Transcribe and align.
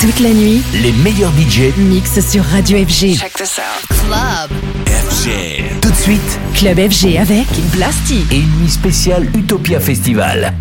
Toute 0.00 0.20
la 0.20 0.30
nuit, 0.30 0.62
les 0.82 0.92
meilleurs 0.92 1.30
budgets 1.32 1.74
mixent 1.76 2.26
sur 2.26 2.42
Radio 2.42 2.78
FG. 2.78 3.18
Check 3.18 3.34
this 3.34 3.58
out. 3.58 3.86
Club 3.98 4.50
FG. 4.86 5.78
Tout 5.82 5.90
de 5.90 5.94
suite, 5.94 6.40
Club 6.54 6.78
FG 6.90 7.18
avec 7.18 7.46
Blasty 7.72 8.24
et 8.30 8.36
une 8.36 8.60
nuit 8.62 8.70
spéciale 8.70 9.26
Utopia 9.36 9.78
Festival. 9.78 10.54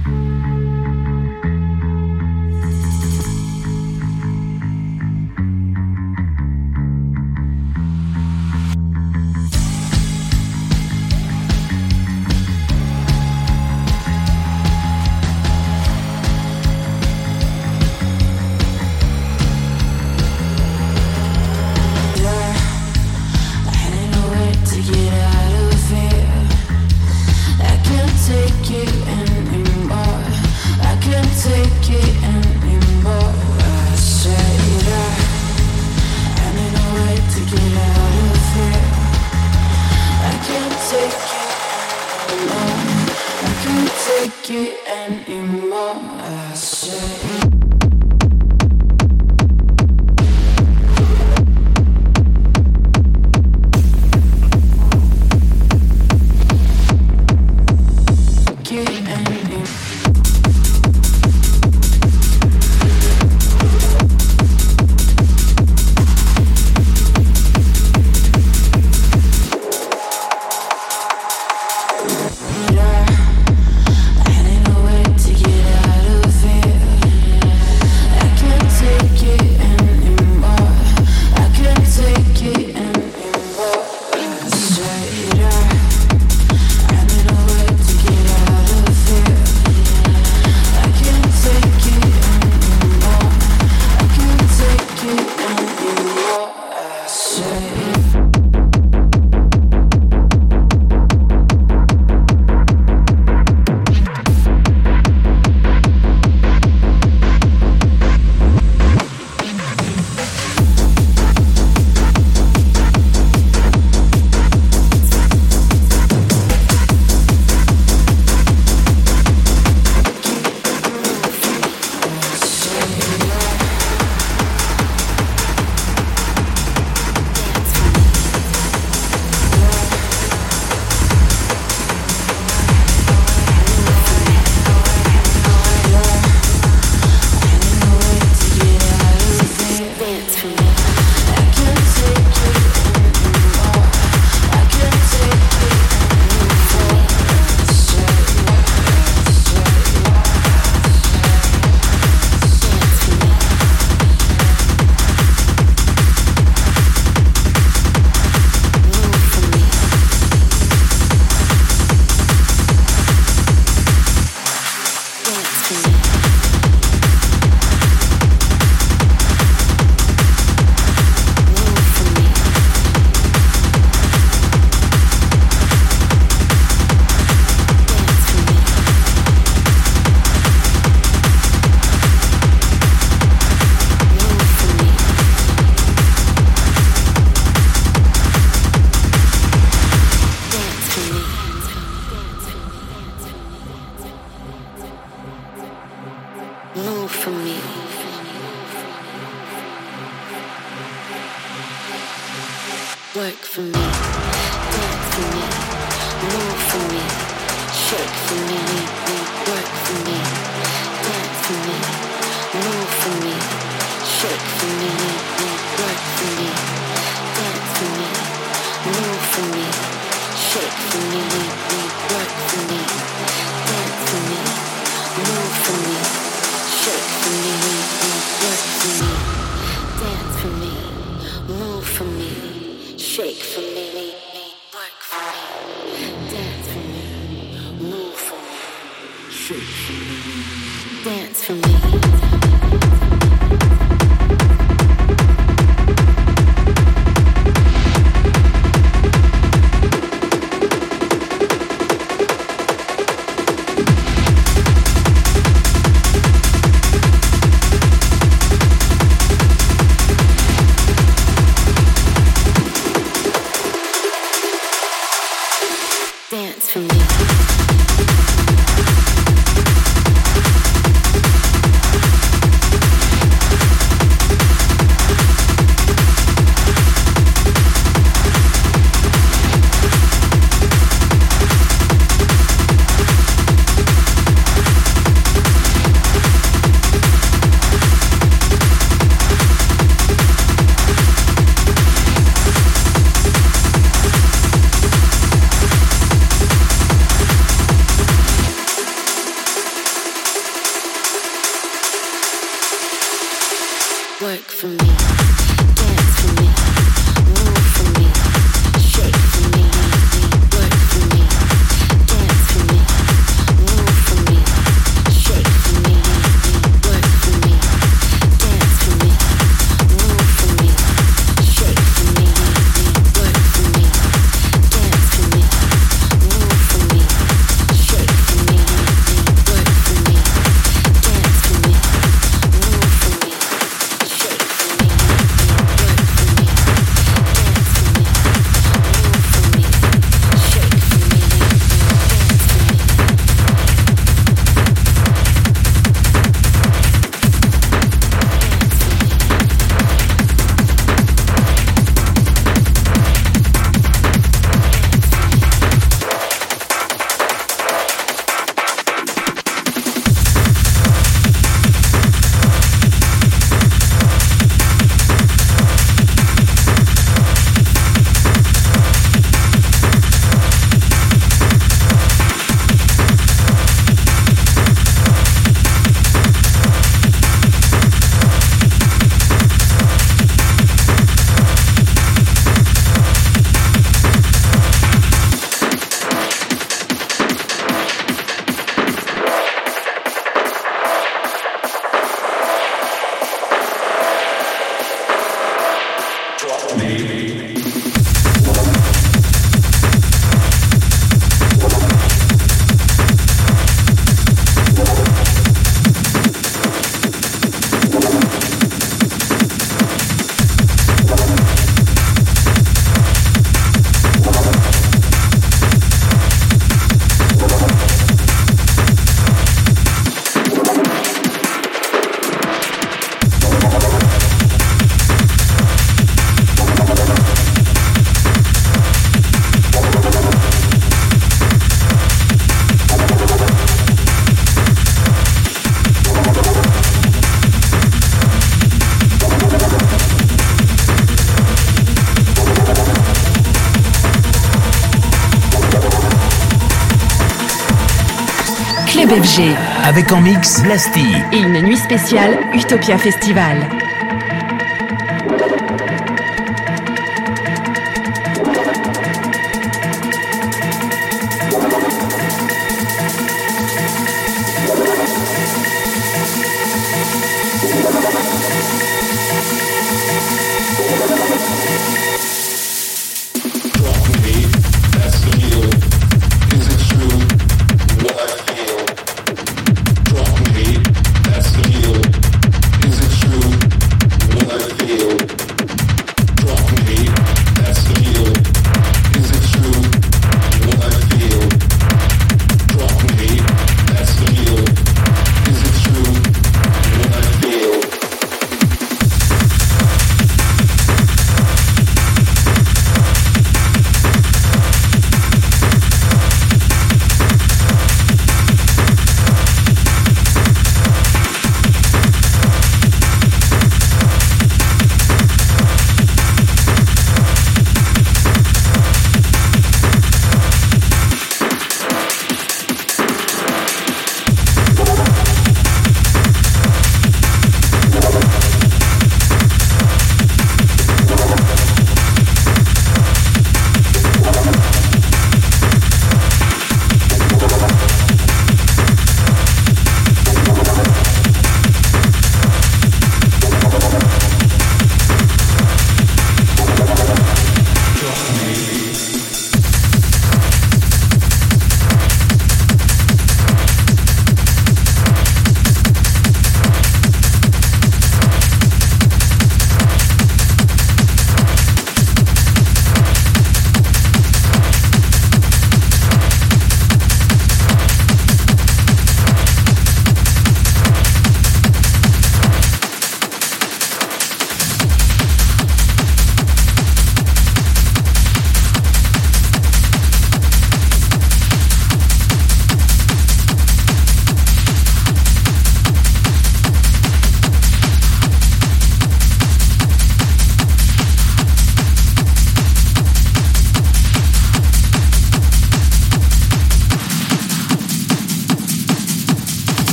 Avec 449.86 450.12
en 450.12 450.22
mix 450.22 450.62
Blasty. 450.62 451.16
Et 451.32 451.40
une 451.40 451.62
nuit 451.62 451.78
spéciale 451.78 452.38
Utopia 452.54 452.96
Festival. 452.98 453.89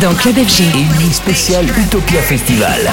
Dans 0.00 0.14
Club 0.14 0.36
FG. 0.36 0.64
une 0.74 0.98
nuit 0.98 1.12
spéciale 1.12 1.66
Utopia 1.78 2.20
Festival. 2.20 2.92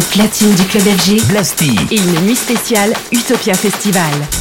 platine 0.00 0.54
du 0.54 0.64
club 0.64 0.82
FG, 0.82 1.26
Blasty 1.28 1.76
et 1.90 1.96
une 1.96 2.26
nuit 2.26 2.36
spéciale 2.36 2.92
Utopia 3.12 3.54
Festival. 3.54 4.39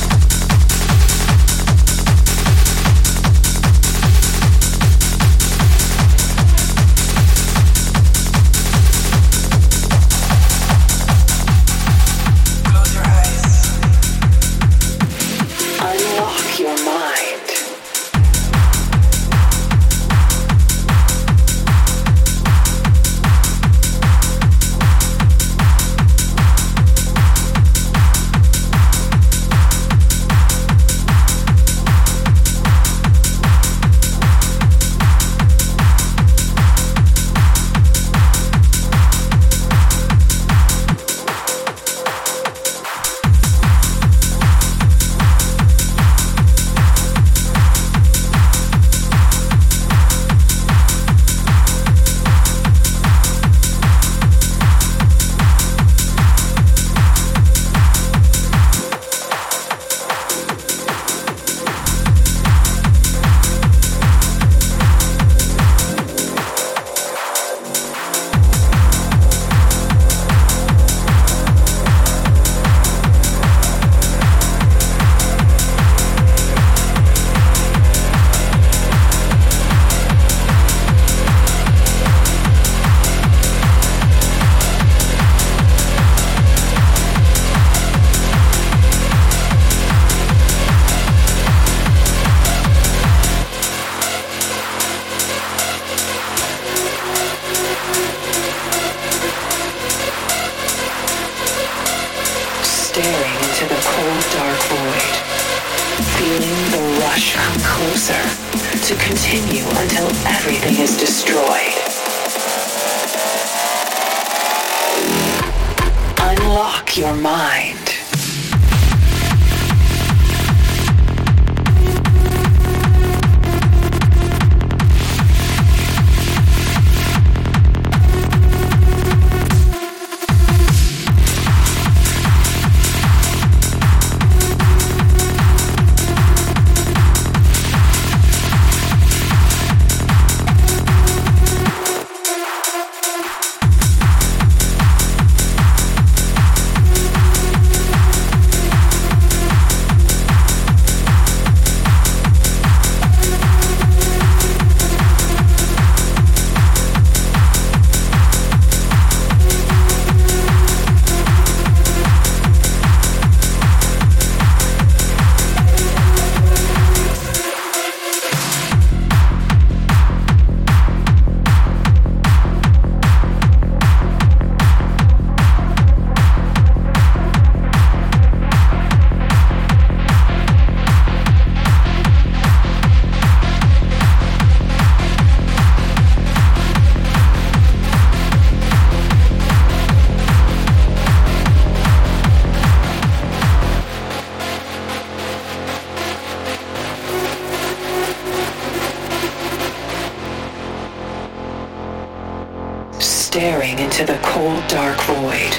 Into 203.99 204.13
the 204.13 204.19
cold, 204.19 204.65
dark 204.67 204.97
void. 205.01 205.53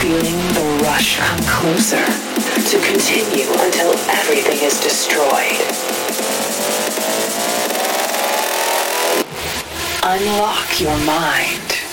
Feeling 0.00 0.36
the 0.54 0.80
rush 0.82 1.18
come 1.18 1.40
closer 1.44 2.04
to 2.04 2.78
continue 2.86 3.46
until 3.60 3.92
everything 4.08 4.60
is 4.62 4.80
destroyed. 4.80 5.60
Unlock 10.02 10.80
your 10.80 10.96
mind. 11.04 11.83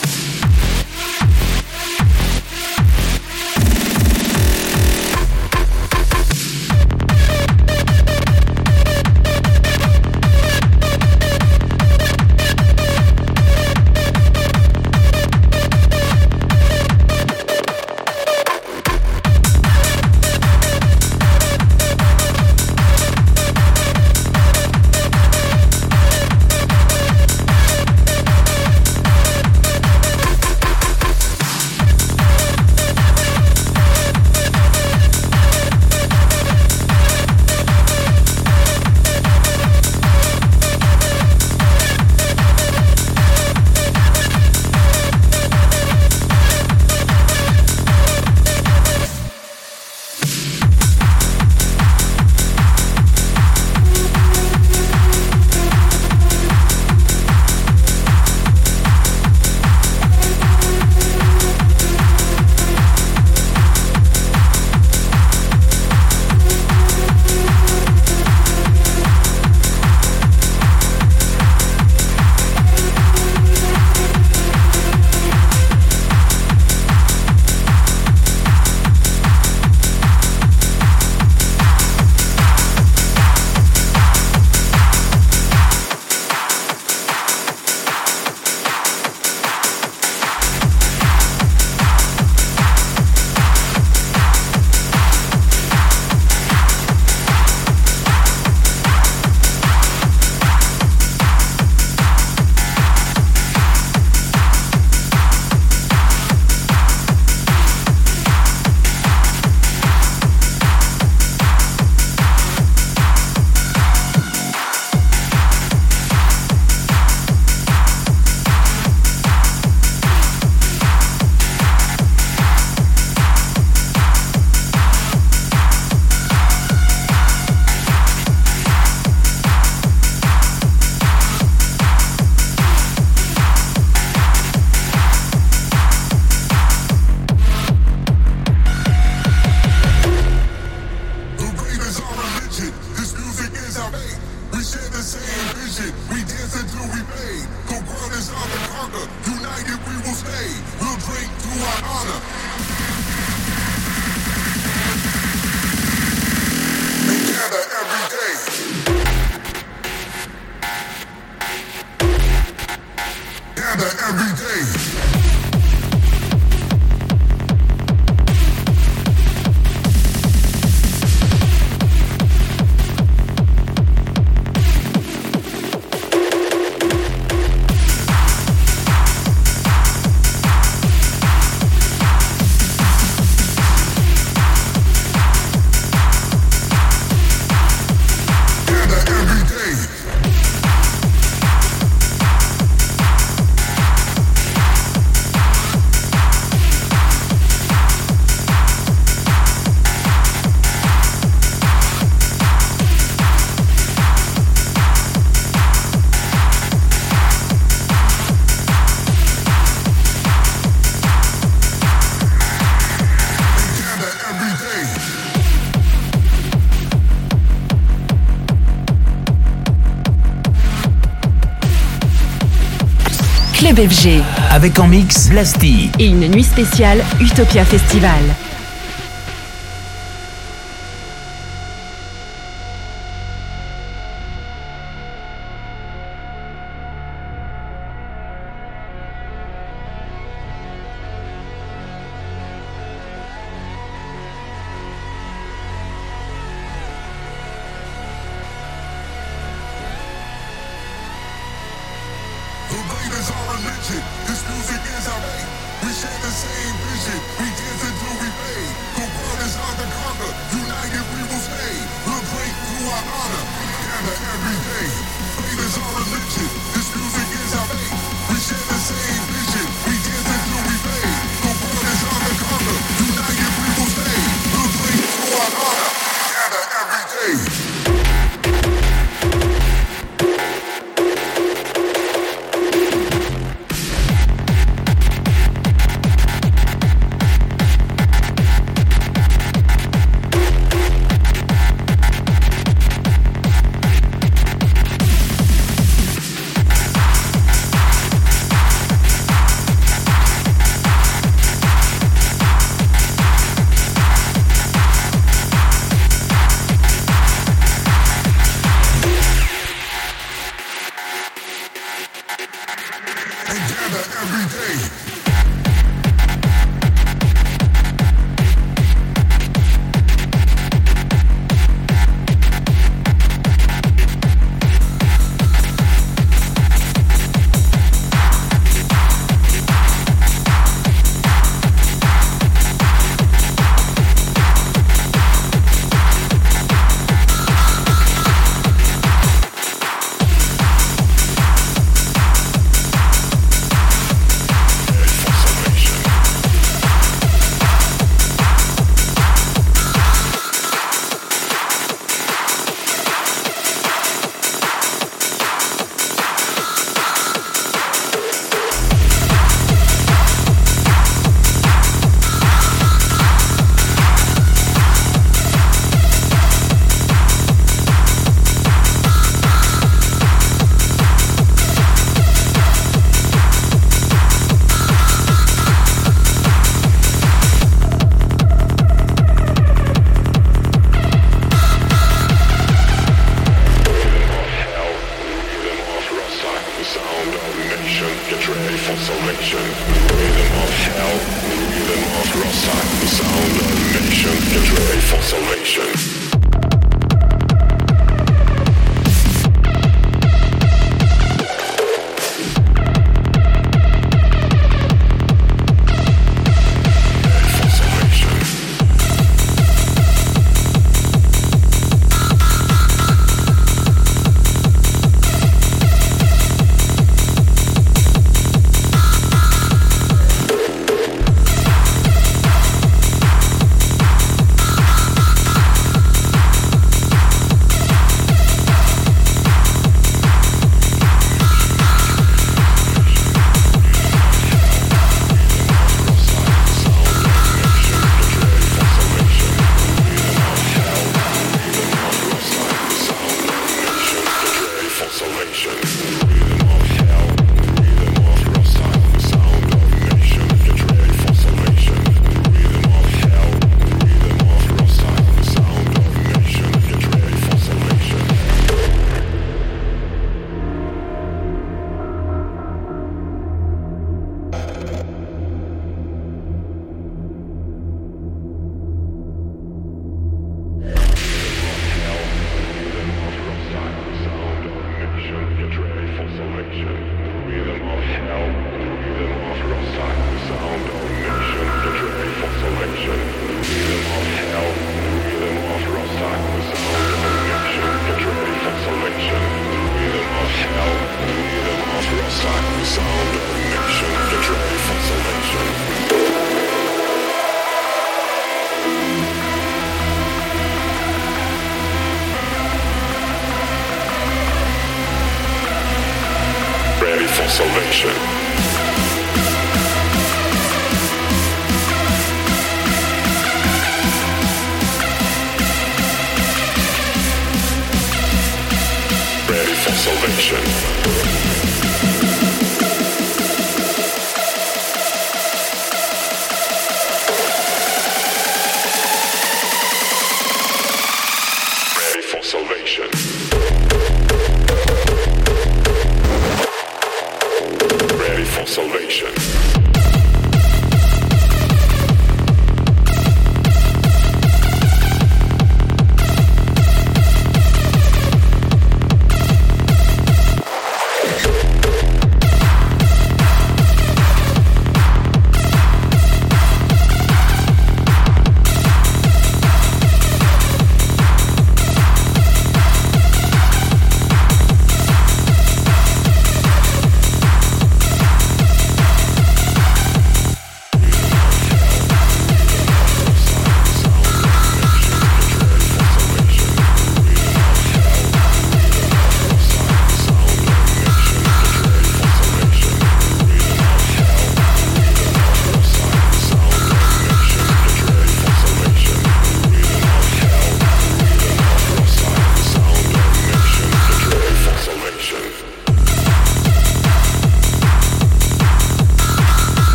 FG. 223.77 224.21
Avec 224.51 224.79
en 224.79 224.87
mix 224.87 225.29
Blasty. 225.29 225.91
Et 225.97 226.07
une 226.07 226.27
nuit 226.27 226.43
spéciale 226.43 227.03
Utopia 227.19 227.63
Festival. 227.63 228.19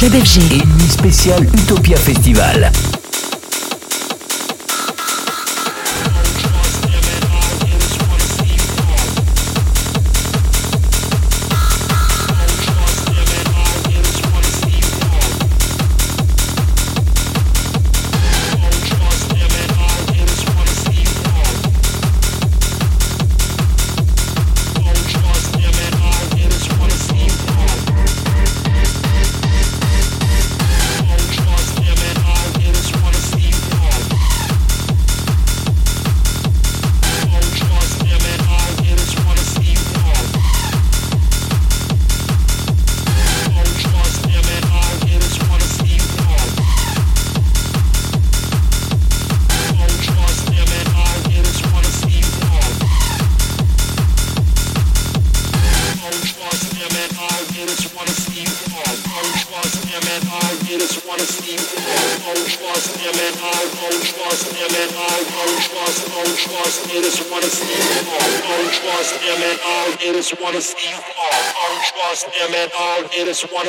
Club 0.00 0.12
FG. 0.14 0.54
Et 0.54 0.62
une 0.62 0.88
spéciale 0.88 1.44
Utopia 1.44 1.98
Festival. 1.98 2.72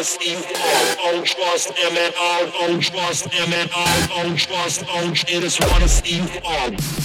Spaß 0.02 0.18
ihm 0.26 0.38
auf, 0.40 1.14
und 1.14 1.30
Spaß 1.30 1.68
er 1.84 1.92
mit 1.92 2.18
auf, 2.18 2.68
und 2.68 2.84
Spaß 2.84 3.26
er 3.38 3.48
mit 3.48 3.72
auf, 3.72 4.26
und 4.26 4.40
Spaß 4.40 4.80
und 5.04 5.30
jedes 5.30 5.60
Mal 5.60 5.82
ist. 5.84 7.01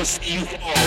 promise 0.00 0.18
you 0.26 0.46
all. 0.64 0.79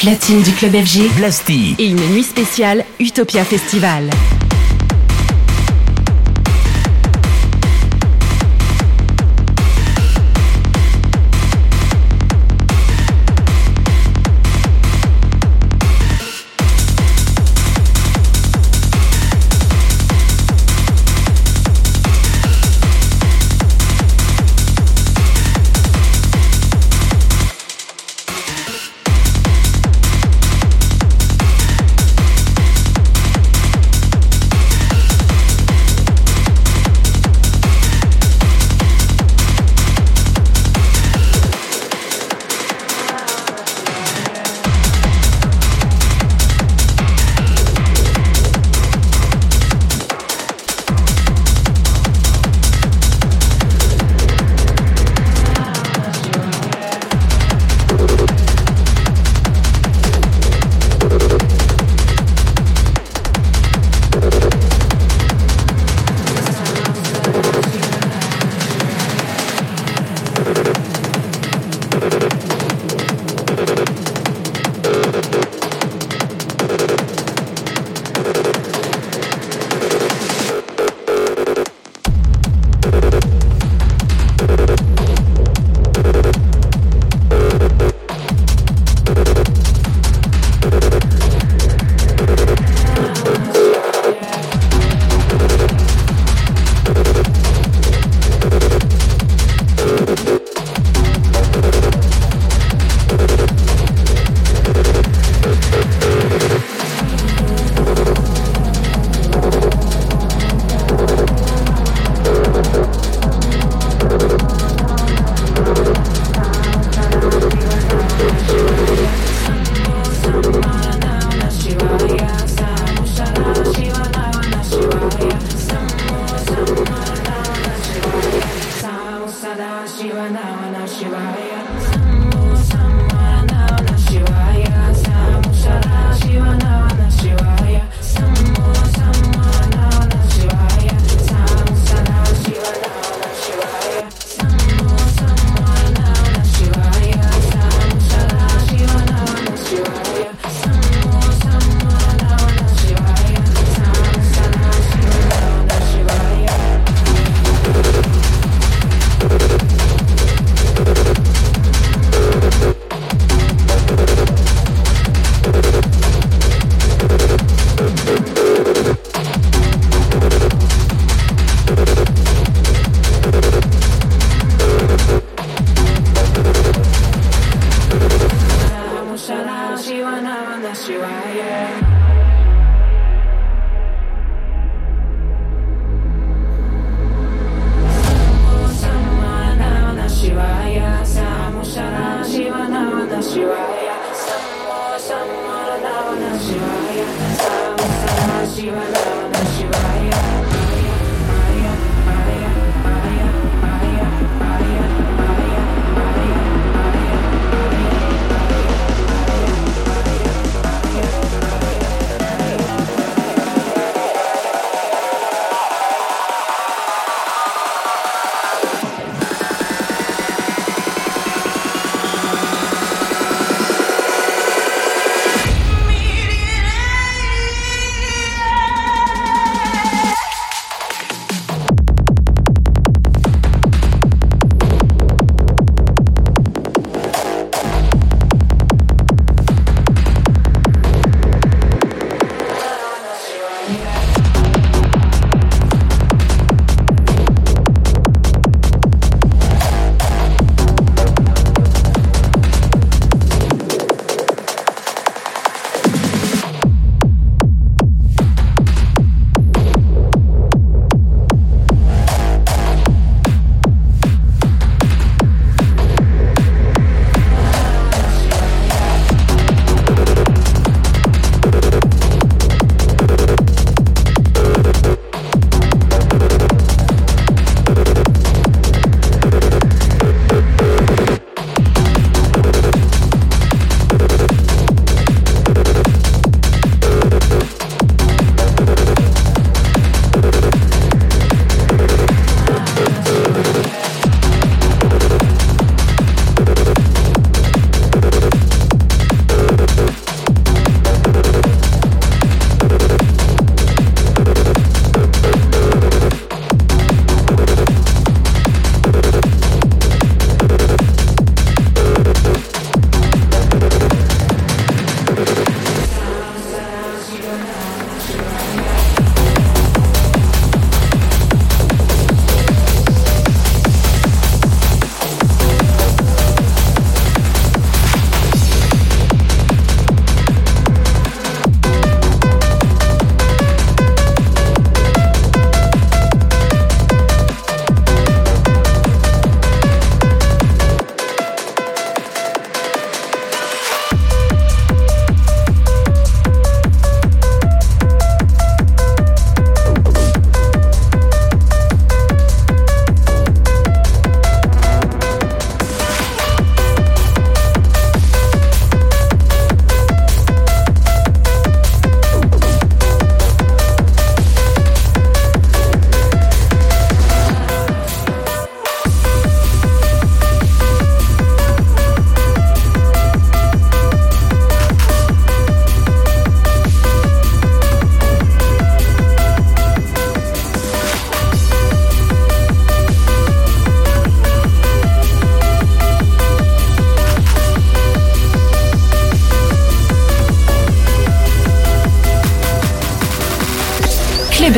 Platine 0.00 0.42
du 0.42 0.52
club 0.52 0.72
FG 0.72 1.78
et 1.78 1.86
une 1.86 2.00
nuit 2.12 2.22
spéciale 2.22 2.86
Utopia 2.98 3.44
Festival. 3.44 4.08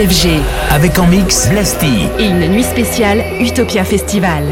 FG. 0.02 0.40
Avec 0.70 0.98
en 0.98 1.06
mix 1.06 1.48
Blasty. 1.48 2.08
Et 2.18 2.24
une 2.24 2.48
nuit 2.48 2.64
spéciale 2.64 3.22
Utopia 3.40 3.84
Festival. 3.84 4.42